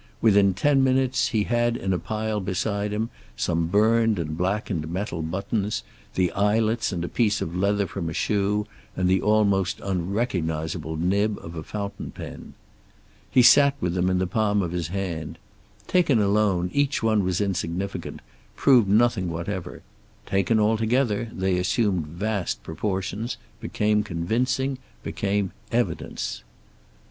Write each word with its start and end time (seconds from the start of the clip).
Within 0.19 0.55
ten 0.55 0.83
minutes 0.83 1.27
he 1.27 1.43
had 1.43 1.77
in 1.77 1.93
a 1.93 1.99
pile 1.99 2.39
beside 2.39 2.91
him 2.91 3.11
some 3.37 3.67
burned 3.67 4.17
and 4.17 4.35
blackened 4.35 4.89
metal 4.89 5.21
buttons, 5.21 5.83
the 6.15 6.31
eyelets 6.31 6.91
and 6.91 7.05
a 7.05 7.07
piece 7.07 7.39
of 7.39 7.55
leather 7.55 7.85
from 7.85 8.09
a 8.09 8.13
shoe, 8.13 8.65
and 8.97 9.07
the 9.07 9.21
almost 9.21 9.79
unrecognizable 9.81 10.97
nib 10.97 11.37
of 11.37 11.53
a 11.53 11.61
fountain 11.61 12.09
pen. 12.09 12.55
He 13.29 13.43
sat 13.43 13.75
with 13.79 13.93
them 13.93 14.09
in 14.09 14.17
the 14.17 14.25
palm 14.25 14.63
of 14.63 14.71
his 14.71 14.87
hand. 14.87 15.37
Taken 15.85 16.19
alone, 16.19 16.71
each 16.73 17.03
one 17.03 17.23
was 17.23 17.39
insignificant, 17.39 18.21
proved 18.55 18.89
nothing 18.89 19.29
whatever. 19.29 19.83
Taken 20.25 20.59
all 20.59 20.77
together, 20.77 21.29
they 21.31 21.59
assumed 21.59 22.07
vast 22.07 22.63
proportions, 22.63 23.37
became 23.59 24.01
convincing, 24.03 24.79
became 25.03 25.51
evidence. 25.71 26.43